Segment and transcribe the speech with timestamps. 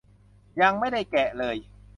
[0.61, 1.55] ยังไม่ได้แกะเลย